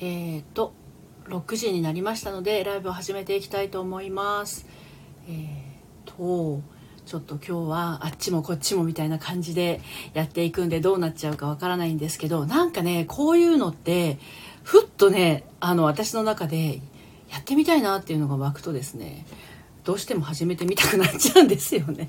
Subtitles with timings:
[0.00, 0.72] えっ、と
[1.28, 4.66] 6時になりましたのでライブを始めていきたいと思います。
[5.28, 6.62] えっ、と
[7.04, 9.80] ちょっと今日はあっちもこっちもみたいな感じで
[10.14, 14.18] やっていくんでどうなっちゃうかわからないんですけどなんかねこういうのって
[14.62, 16.80] ふっとねあの私の中で
[17.30, 19.26] やってみたいなっていうのが湧くとですね
[19.84, 22.08] どうしても始めてみたくなっちゃうんですよね。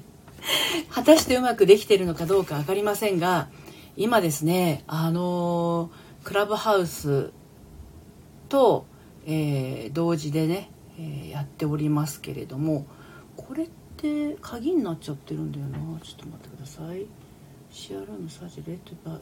[0.90, 3.50] 果たしてうまくできてるのかどうか分かりませんが
[3.98, 5.92] 今ですねあの
[6.24, 7.32] クラブハウス
[8.52, 8.86] と、
[9.26, 10.70] えー、同時でね、
[11.00, 12.86] えー、やっておりますけれども
[13.38, 15.78] これって鍵になっちゃってるんだよな。
[16.02, 17.06] ちょっと待ってください。
[17.72, 19.20] シアラムサージレッドバー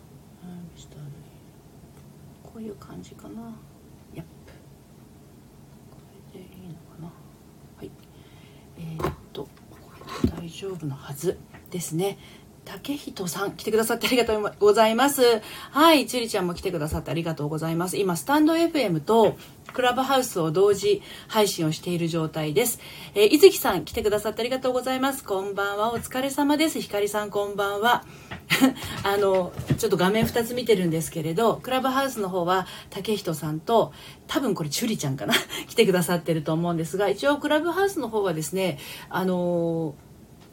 [2.43, 3.41] こういう感じかな。
[4.15, 4.25] やっ
[5.91, 5.98] こ
[6.34, 7.11] れでいいのかな。
[7.77, 7.91] はい。
[8.79, 9.48] えー、っと
[10.39, 11.37] 大丈夫なはず
[11.70, 12.17] ですね。
[12.71, 15.41] 竹人さん来てくださってありがとうございます
[15.71, 19.37] はいちゅりちゃんも来てくださってありがとうございます今スタンド FM と
[19.73, 22.79] クラブハウスを同時配信をしている状態です。
[23.13, 25.23] えー、いずきさん来てくださってありがとうございます。
[25.23, 25.93] こんばんは。
[25.93, 26.81] お疲れ様です。
[26.81, 28.03] ひかりさんこんばんは。
[29.05, 33.93] あの、ちょっと画面2つ見てるんですけれど、クラブハウスの方は竹人さんと、
[34.26, 35.35] 多分これチュリちゃんかな
[35.70, 39.93] 来てくださってると思うんですが、一応クラブハウスの方はですね、あの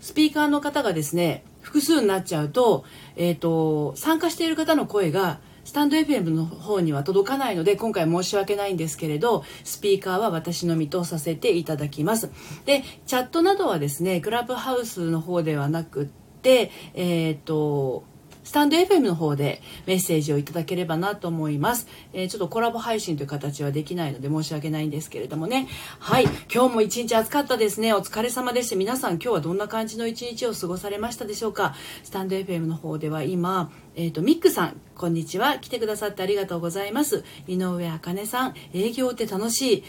[0.01, 2.85] スピーカーの方がですね、複数になっちゃうと、
[3.17, 12.31] えっ、ー、と、参加している方の声がスタンド FM の方には届かないので今回申し訳ないんですけれどスピーカーは私のみとさせていただきます。
[12.67, 18.05] でチャットなどはですねクラブハウスの方ではなくってえっ、ー、と
[18.47, 21.89] スタンド FM の方でメッセージをいただければなと思います。
[22.13, 25.67] えー、ちょっとコラボ配信という形はできないので申し訳ないんですけれどもね。
[25.99, 26.27] はい。
[26.55, 27.93] 今日も一日暑かったですね。
[27.93, 28.77] お疲れ様です。
[28.77, 31.75] 皆さん今日はどんな感じの一日を過ごされましたでしょうか？
[32.05, 35.59] スタンド FM の方では今、えっ、ー、と、ミックさん、こんにちは。
[35.59, 37.25] 来てくださってありがとうございます。
[37.49, 39.85] 井上茜さん、営業って楽しい。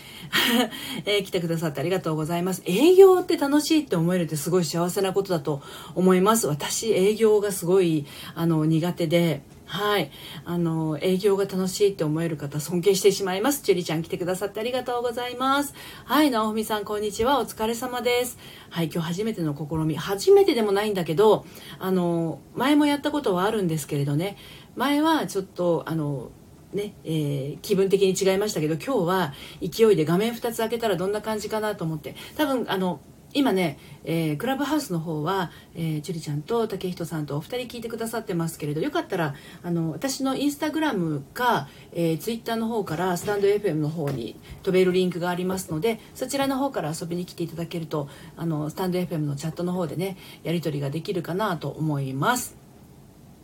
[1.06, 2.64] えー、来てくださってありがとうございます。
[2.66, 5.62] 営業って楽しいって思えるってすごい幸せなことだと
[5.94, 6.48] 思います。
[6.48, 10.10] 私、営業がすごい、あの、苦手で、はい。
[10.46, 13.62] あの、営業が楽しいって思える方、尊敬してしまいます。
[13.64, 15.74] チュリちゃん来てくださってありがとうございます。
[16.06, 16.32] はい。
[16.32, 17.40] 直美さん、こんにちは。
[17.40, 18.38] お疲れ様です。
[18.70, 18.86] はい。
[18.86, 19.98] 今日初めての試み。
[19.98, 21.46] 初めてでもないんだけど、
[21.80, 24.38] あの、前もやったことはあるんですけれどね。
[24.78, 26.32] 前はちょっと、あの、
[26.74, 33.00] ねえー、気分的に違いましたけど今日は勢いで画面2つ開けたらどんな感じかなと思って多分あの
[33.38, 52.58] 今ね、えー、クラブハウスの方は、えー、樹里ちゃんと竹人さんとお二人聞いてくださってますけれどよかったらあの私のインスタグラムか、えー、ツイッターの方からスタンド FM の方に飛べるリンクがありますのでそちらの方から遊びに来ていただけるとあのスタンド FM のチャットの方でねやり取りができるかなと思います。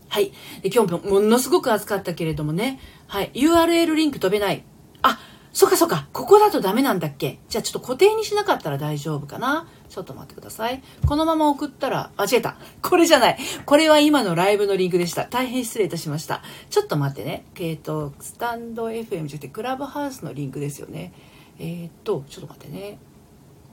[0.09, 0.32] はい。
[0.64, 2.80] で今日もものすごく暑かったけれどもね。
[3.06, 3.32] はい。
[3.36, 4.64] URL リンク飛べない。
[5.03, 5.20] あ、
[5.53, 6.08] そっかそっか。
[6.12, 7.40] ここだとダメなんだっけ？
[7.47, 10.81] じゃあちょっと固定にしなかったら大丈夫かなちょっと待ってください。
[11.06, 12.58] このまま送ったら、間違えた。
[12.81, 13.38] これじゃない。
[13.66, 15.25] これは今のライブのリンクでした。
[15.25, 16.41] 大変失礼いたしました。
[16.72, 17.46] ちょっと待ってね。
[17.56, 21.14] えっ、ー、と、スタンド FM じゃなくて、クラブハウスのリンクですよね。
[21.59, 22.97] えっ、ー、と、ちょっと待ってね。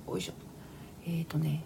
[0.06, 0.32] おいしょ。
[1.06, 1.64] えっ、ー、とね、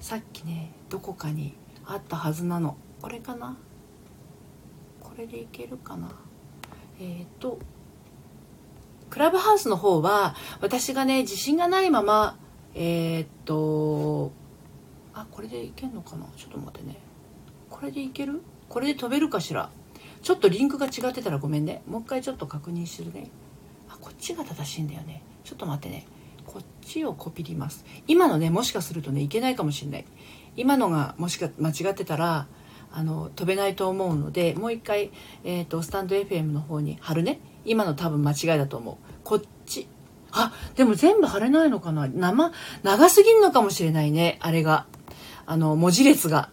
[0.00, 2.76] さっきね、どこかにあったはずなの。
[3.00, 3.56] これかな？
[5.00, 6.10] これでいけるかな？
[6.98, 7.60] えっ、と、
[9.10, 12.38] クラブハウスの方は私がね自信がないまま
[12.74, 14.32] えー、っと
[15.14, 16.26] あこれでいけんのかな？
[16.36, 16.98] ちょっと待ってね。
[17.70, 18.42] これでいける？
[18.68, 19.70] これで飛べるかしら？
[20.22, 21.82] ちょっとリンクが違ってたらごめんね。
[21.86, 23.30] もう一回ちょっと確認するね。
[23.88, 25.22] あこっちが正しいんだよね。
[25.44, 26.06] ちょっと待ってね。
[26.44, 27.84] こっちをコピります。
[28.06, 30.04] 今のねもしかするとねいけないかもしれない。
[30.56, 32.46] 今のがもしか間違ってたら
[32.92, 35.12] あの飛べないと思うのでもう一回、
[35.44, 37.40] えーと、とスタンド FM の方に貼るね。
[37.66, 38.96] 今の多分間違いだと思う。
[39.24, 39.88] こっち。
[40.32, 42.08] あでも全部貼れないのかな。
[42.08, 44.38] 生長すぎんのかもしれないね。
[44.40, 44.86] あれが。
[45.46, 46.50] あの文字列が。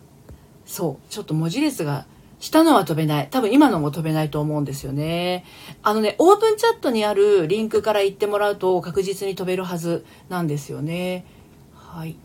[0.66, 1.12] そう。
[1.12, 2.06] ちょっと文字列が
[2.40, 3.30] 下のは飛べない。
[3.30, 5.46] 多分今のも飛べないと思うんですよね。
[5.82, 11.26] あのねオープンチャットにあるリンクから行ってもらうと確実に飛べるはずなんですよね。
[11.74, 12.18] はい。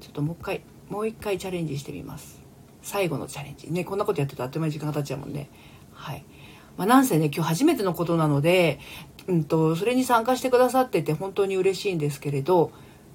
[0.00, 2.40] ちょっともう一回もう一回チャレンジしてみます。
[2.82, 3.70] 最後のチャレンジ。
[3.72, 5.50] ねこんなことやってたらあっという間に時間が経っちゃうもんね。
[5.92, 6.24] はい。
[6.78, 8.78] まあ、なんせね今日初めてのことなので、
[9.26, 12.70] うんと、それに参加してくださってて本当に嬉しいんですけれど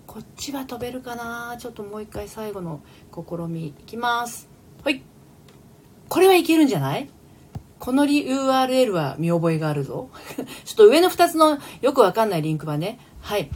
[0.06, 1.56] こっちは飛べるかな？
[1.57, 2.81] ちょっともう一回最後の
[3.15, 4.50] 試みいきます
[4.83, 5.01] はい
[6.10, 7.10] これはいけるんじゃない？
[7.80, 10.09] この URL は見覚えがあるぞ
[10.66, 13.50] ちょっと上の2つのよくわかんないリンクはねはい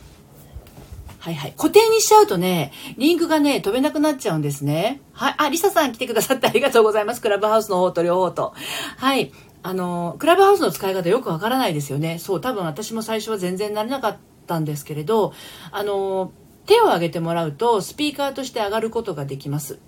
[1.19, 1.53] はいはい。
[1.57, 5.01] 固定にしちゃうとね、リンクがね、飛べなくなっちゃうんですね。
[5.11, 5.35] はい。
[5.37, 7.21] あ、リサさん来てくださってありがとうございます。
[7.21, 8.53] クラブハウスの方と両方と。
[8.95, 9.33] はい。
[9.63, 12.19] あのクラブハウスの使い方よくわからないですよね。
[12.19, 15.33] そう多分私も最初は全然なれなかったんですけれど
[15.71, 16.31] あの
[16.65, 19.79] 手を挙げてもらうとスピーカーとして上がることができます。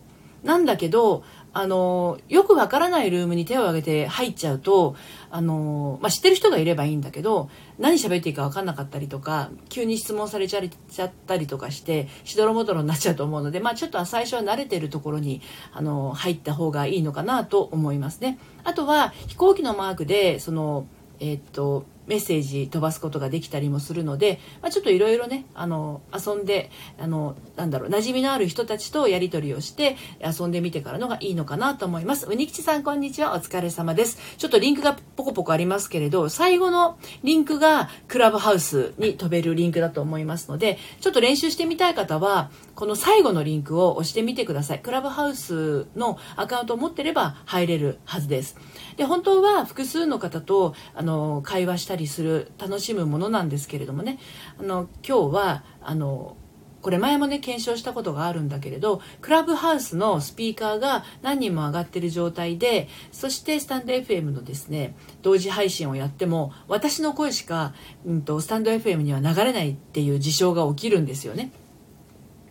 [0.43, 4.95] なんだけどあのよくわからないルームに手を挙げて入っちゃうと
[5.31, 7.49] あの、まあ、知ってる人がいればいいんだけど
[7.79, 15.41] 何喋っていいか分かんなかったりとか急に質問されちゃったりとかしてしどろもどろになっちゃうと思うので、まあ、ちょっと最初は慣れてるところに
[15.73, 18.37] あの入った方がいいのかなと思いますね。
[18.63, 20.85] あとは飛行機のマークでその
[21.19, 32.25] えー、っとメッセージ飛ばすことができたりもするので、まあ、ちょっといろいろねあの遊んであのなんだろう馴染みのある人たちとやり取りをして遊んでみてからのがいいのかなと思います。
[32.25, 33.33] うにきちさんこんにちは。
[33.33, 34.17] お疲れ様です。
[34.37, 44.79] ちょっとリンクがポコポコありますけれど最後のリンクがクラブハウスに飛べるリンクだと思いますのでちょっと練習してみたい方はこの最後のリンクを押してみてください。
[44.79, 48.55] クラブハウスのアカウントを持ってれば入れるはずです。
[48.95, 54.17] で本当は複数の方とあの会話したりする楽しむものなんですけれどもね。
[54.57, 56.37] あの今日はあの
[56.81, 67.73] これ前もね検証したことがあるんだけれどクラブハウスのスピーカーが何人も上がってる状態でそしてスタンド FM のですね同時配信をやっても私の声しか、
[68.05, 71.51] うんと、スタンド FM には流れないっていう事象が起きるんですよね。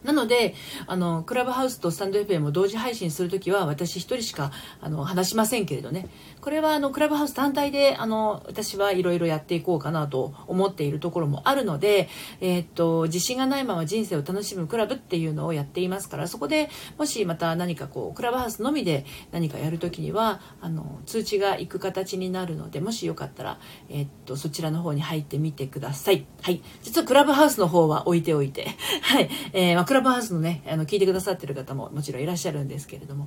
[0.04, 0.54] なので
[0.86, 6.08] あのクラブハウスとスタンド FM を同時配信する時は私一人しかあの話しませんけれどね。
[6.40, 12.08] これはあのクラブハウス単体であの私はいろいろやっていこうかなと思っているところもあるので、
[12.40, 23.58] えー、っと自信がないまま人生を楽しむクラブっていうのをやっていますからそこでもしまた何かこうクラブハウスのみで何かやる時にはあの通知が行く形になるのでもしよかったら、
[23.88, 26.26] えー、っとそちらの方に入ってみてください。
[26.42, 28.68] はい、実はクラブハウスの方は置いておいて、
[29.02, 29.28] はい。
[29.52, 33.26] えー、クラブハウスのねあの聞いてくださってる方ももちろんいらっしゃるんですけれども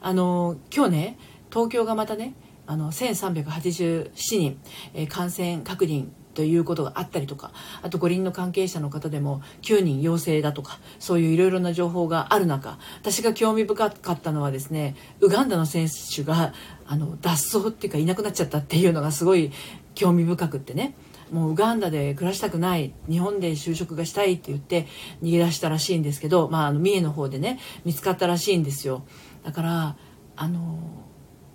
[0.00, 1.18] あの今日ね
[1.52, 2.32] 東京がまたね
[2.66, 4.58] あの1387人、
[4.94, 7.52] えー、感染確認ということがあったりとか
[7.82, 16.54] あと五輪の関係者の方でも9人陽性だとかそういういろいろな情報がある中私が興味深かったのはですねウガンダの選手が
[16.86, 19.52] あの脱走っていうかいなくなっちゃったっていうのがすごい
[19.94, 20.94] 興味深くってね
[21.32, 24.86] もうウガンダで暮らしたくない日本で就職がしたいって言って
[25.22, 29.04] 逃げ出したらしいんですけど、まあ、あの三重の方でね見つかったらしいんですよ。
[29.44, 29.96] だから
[30.36, 30.78] あの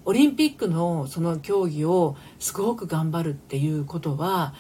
[0.05, 4.53] オリンピックのその競技をすごく頑張るっていうことは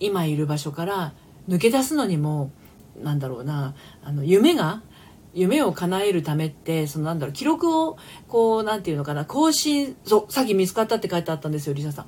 [0.00, 1.12] 今いる場所から
[1.48, 2.50] 抜け出すのにも
[3.00, 4.82] なんだろうなあの夢が
[5.32, 7.96] 夢を叶えるためってそのなんだろう記録を
[8.28, 12.06] こうなんていうのかな更新そうさっき見つかったって書いてあったんですよリサさん。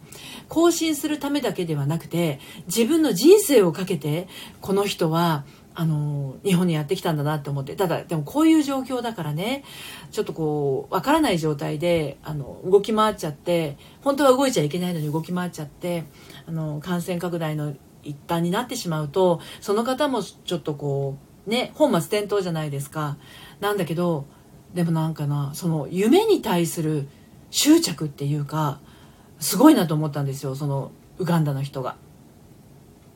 [0.48, 4.28] 更新するためだけではなくて自分の人生をかけて
[4.60, 7.76] この人はあの日本にやってきたんだなって思って。
[7.76, 9.64] ただでもこういう状況だからね
[10.10, 16.04] ちょっとこうわからない状態であの動き回っちゃって本当は動いちゃいけないのに動き回っちゃって
[16.46, 23.16] あの感染拡大の一端になってしまうとその方もちょっとこうね本末転倒じゃないですか
[23.60, 24.26] なんだけど
[24.74, 27.08] でもなんかなその夢に対する
[27.50, 28.80] 執着っていうか
[29.38, 31.96] すごいなと思ったんですよそのウガンダの人が。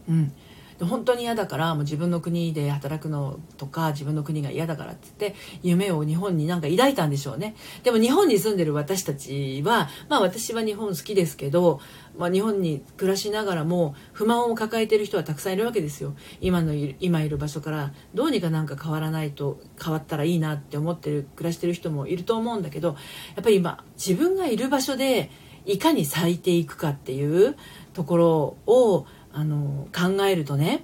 [0.08, 0.32] うん
[0.81, 7.55] 本当に嫌だからもう自分の国で働くのとか自分の国が嫌だからって言って夢を日本になんか抱いたんでしょうね。
[7.82, 11.81] でも日本に住んでる私たちはまあ私は日本好きですけど、
[12.19, 16.14] まあ、日本に暮らしながらも不満を抱えてる人はたくさんいるわけですよ。
[16.40, 17.92] 今の今いる場所から。
[18.14, 22.95] どうにかなんか変わらないと変わったらいいなって思ってる暮らしてる人もいると思うんだけどや
[23.40, 25.30] っぱり今自分がいる場所で
[25.64, 27.56] いかに咲いていくかっていう
[27.92, 29.06] ところを
[29.37, 30.83] あの考えるとね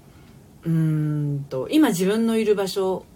[0.65, 3.07] うんと今自分のいる場所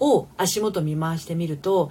[0.00, 1.90] を足元見回してみると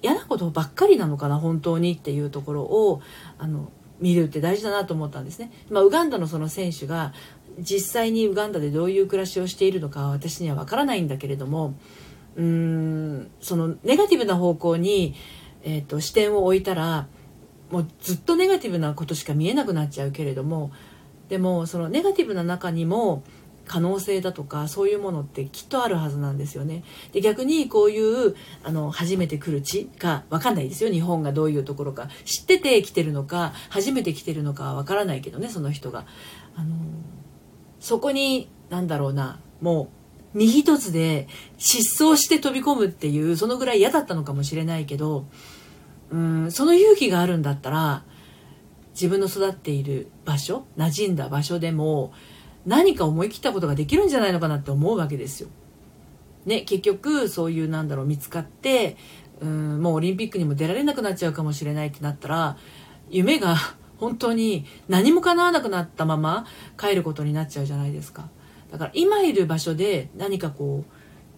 [0.00, 3.02] 嫌なことばっかりなのかな本当にっていうところを
[3.38, 3.70] あの
[4.00, 5.52] 見るって大事だなと思ったんですね。
[5.70, 7.12] まあ、ウガンダのその選手が
[7.60, 11.74] 実際にウガンダでどういう暮らしをしているのかは私には分からないんだけれども
[12.34, 15.14] うーんそのネガティブな方向に、
[15.64, 17.06] えーと視点を置いたら
[17.70, 20.72] もうずっとネガティブなことしか見えなくなっちゃうけれども
[21.28, 23.22] でもそのネガティブな中にも
[23.66, 26.84] 可能性だとかそういうものってきっとあるはずなんですよね。
[27.12, 36.06] で逆にこういうあの初めて来る地か分かんないですよ日本がどういうところか知ってて来てるのか初めて来てるのかは分からないけどねその人が。
[36.54, 36.74] あの
[37.80, 39.88] そこに何だろうなも
[40.34, 45.26] う身一つで失踪して飛び込むっていうそのぐらい嫌だったのかもしれないけど
[46.10, 48.04] うんその勇気があるんだったら
[48.92, 52.12] 自分の育っている場所馴染んだ場所でも
[52.66, 55.48] 何か思い切ったことができるんじゃないのかなって思うわけですよ。
[56.46, 58.96] ね、結局そういうなんだろう見つかって
[59.40, 62.56] うんもうオリンピックにも出られなくなっちゃうかもしれないってなったら
[63.10, 63.56] 夢が
[63.98, 66.46] 本当に何も叶わなくなったまま
[66.76, 68.28] 帰ることになっちゃうじゃないですか
[68.72, 70.84] だから今いる場所で何かこ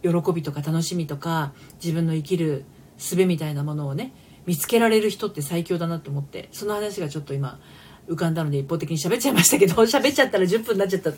[0.03, 2.65] う喜びとか楽しみとか自分の生きる
[2.97, 4.13] 術みたいなものをね
[4.47, 7.59] 見つけられる人って最強だなと思ってその話がちょっと今
[8.09, 11.15] 浮かんだので一方的に喋っちゃいましたけど 喋っちゃったら10分になっちゃったっ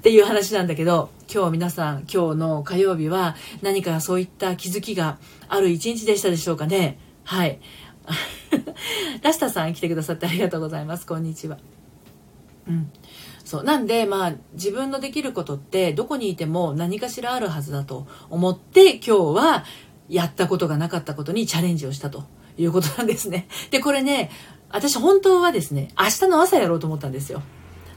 [0.00, 6.98] ていう話なんだけど今日皆さん今日の火曜日は何かそういった気づきがある一日でしたでしょうかね。
[7.24, 7.60] はい。
[9.22, 11.06] ラスタさん来てくださってありがとうございます。
[11.06, 11.58] こんにちは。
[12.66, 12.90] うん。
[13.44, 13.64] そう。
[13.64, 19.64] なんでまあ自分のできることってどこにいても何かしらあるはずだと思って今日は
[20.08, 22.24] やったことがなかったことにチャレンジをしたと。
[22.58, 24.30] いうことなんですねでこれね
[24.72, 27.42] 私本当はですね、明日の朝やろうと思ったんですよ。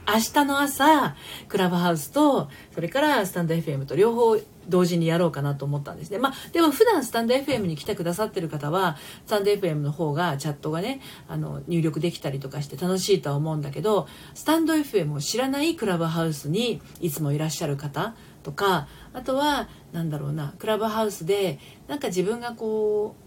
[0.08, 1.16] 明日の朝、
[1.48, 6.20] クラブハウスと、それからスタンド FM と両方同時にやろうかなと思ったんですね。
[6.20, 21.58] まあ、でも普段スタンド FM に来てくださってる方は、スタンド FM の方がチャットがね、あの、入力できたりとかして楽しいとは思うんだけど、スタンド FM を知らないクラブハウスにいつもいらっしゃる方とか、あとは、なんだろうな、クラブハウスで、
[21.88, 23.25] なんか自分がこう、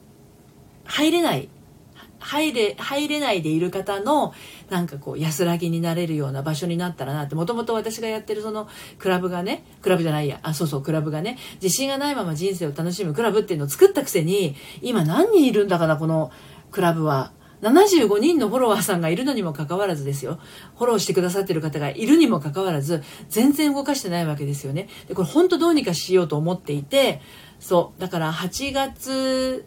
[0.88, 1.48] 入れない
[2.18, 4.34] 入れ入れないでいる方の
[4.70, 8.68] なんかこう安らぎになれるような場所になったらなってもともと私がやってるその
[8.98, 16.32] クラブがねクラブじゃないやあそうそうクラブがね自信がないまま人生を楽しむクラブっていうのを作ったくせに今何人いるんだかなこの
[16.72, 17.32] クラブは。
[17.60, 20.38] 75人のフォロワーさんがいるのにもかかわらずですよ。
[20.76, 24.88] フォローしてくださってる方がいるにもかかわらず、全然動かしてないわけですよね。
[25.08, 27.20] で、これ本当どうにかしようと思っていて、
[27.58, 28.00] そう。
[28.00, 29.66] だから8月、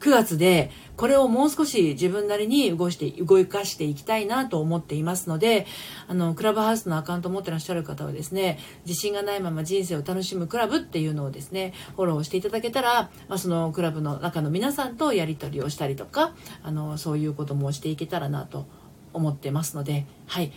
[0.00, 5.66] 9月でこれをもう少し自分なりに動して動かしていきたいなと思っていますので
[6.06, 18.66] あのクラブハウスのアカウントを持ってらっしゃる方はですね自信がないまま人生を楽しむクラブっていうのをですねフォローしていただけたら、まあ、そのクラブの中の皆さんとやり取りをしたりとかあのそういうこともしていけたらなと
[19.12, 20.52] 思ってますのではい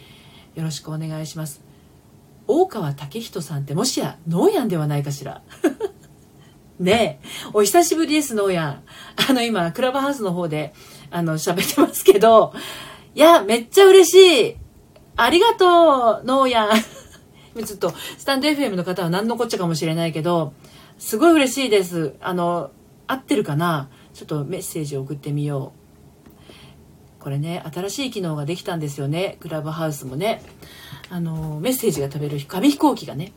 [0.56, 1.62] よろしくお願いします。
[2.48, 5.42] 大川武人さんってもしやノーヤンではないかしら
[6.82, 7.22] ね
[7.54, 8.84] お久しぶりです、ノーヤン。
[9.30, 10.74] あの、今、クラブハウスの方で、
[11.10, 12.54] あの、喋ってますけど、
[13.16, 14.58] いや、めっちゃ嬉しい。
[15.16, 16.70] ありがとう、ノーヤン。
[17.66, 20.54] ちょっと、スタンド FM の方は何のこっちゃかもしれないけど、
[20.98, 22.16] すごい嬉しいです。
[22.22, 22.72] あの、
[23.08, 23.90] 合ってるかな？
[24.14, 25.74] ちょっとメッセージを送ってみよ
[27.20, 27.22] う。
[27.22, 29.38] これね、新しい機能ができたんですよね。
[29.42, 30.42] クラブハウスもね。
[31.10, 33.34] あの、メッセージが飛べる紙飛行機がね、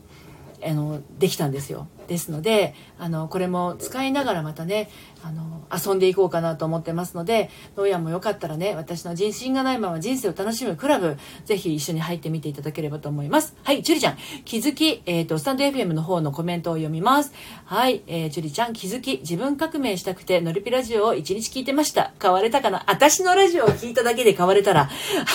[0.65, 1.87] あのできたんですよ。
[2.07, 4.89] ですのであのこれも使いながらまたね
[5.23, 13.55] あの遊んでいこうかなと思ってますのでどうやもよかったらね私の自信がないまま人生を楽しむクラブぜひ一緒に入ってみていただければと思います。
[13.63, 17.33] はい樹里ちゃん気づき、えーと、スタンド FM の方のコメントを読みます。
[17.65, 22.13] はい、えー、樹里ちゃん気づき自分革命したくてのりぴラジオを1日聞いてました。
[22.19, 22.83] 買われたかな？
[22.87, 24.89] 私のラジオを聞いただけで買われたら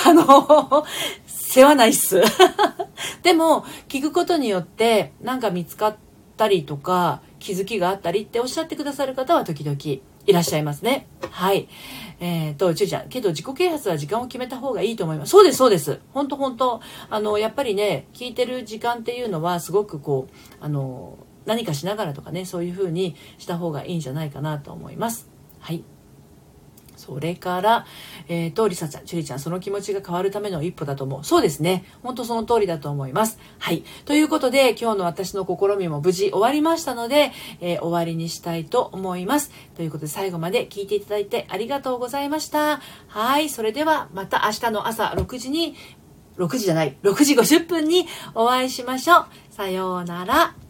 [0.07, 0.87] あの
[1.27, 2.23] 世話ないっす。
[3.23, 5.97] でも聞くことによってなんか見つかっ
[6.37, 9.77] たりとか気づきがあったりっておっしゃってくださる方は時々
[10.27, 11.07] いらっしゃいますね。
[11.31, 11.69] はい。
[12.21, 15.31] えっ、ー、と、ちゅうちゃん、けど自己啓発は時間を決めた方がいいと思います。
[15.31, 16.01] そうです、そうです。
[16.13, 25.31] 本当本当あの、やっぱりね、聞いてる時間っていうのはすごくこう、あの、何かしながらとかね、そういう風にした方がいいんじゃないかなと思います。
[25.59, 25.83] はい。
[27.01, 27.87] それから、
[28.29, 31.25] えっ、ー、と、りさちゃん、ちゅりちゃん、その気持ちが変わるための一歩だと思う。
[31.25, 31.85] そうですね。
[32.03, 33.39] 本当その通りだと思います。
[33.59, 33.85] はい。
[34.05, 39.51] ということで、今日の私の試みも無事終わりましたので、えー、終わりにしたいと思います。
[39.77, 42.81] ということで、最後まで聞いていただいてありがとうございました。
[43.09, 43.49] はい。
[43.49, 45.75] それでは、また明日の朝6時に、
[46.37, 49.27] 6時じゃない、6時50分にお会いしましょう。
[49.51, 50.70] さようなら。